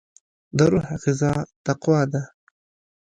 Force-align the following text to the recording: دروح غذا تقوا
دروح 0.57 0.87
غذا 1.03 1.33
تقوا 1.65 2.01